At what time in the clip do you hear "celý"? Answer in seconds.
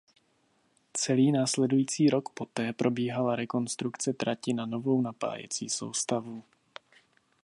0.97-1.31